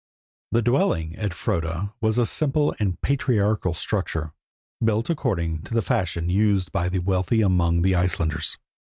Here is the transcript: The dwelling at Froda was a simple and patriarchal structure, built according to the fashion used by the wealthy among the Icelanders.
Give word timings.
The 0.51 0.63
dwelling 0.63 1.15
at 1.17 1.31
Froda 1.31 1.93
was 2.01 2.17
a 2.17 2.25
simple 2.25 2.73
and 2.79 2.99
patriarchal 3.01 3.75
structure, 3.75 4.33
built 4.83 5.11
according 5.11 5.61
to 5.65 5.75
the 5.75 5.83
fashion 5.83 6.27
used 6.27 6.71
by 6.71 6.89
the 6.89 6.97
wealthy 6.97 7.41
among 7.41 7.83
the 7.83 7.93
Icelanders. 7.93 8.57